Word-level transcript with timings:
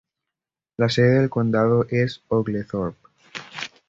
La 0.77 0.89
sede 0.89 1.19
del 1.19 1.29
condado 1.29 1.85
es 1.87 2.23
Oglethorpe. 2.29 3.07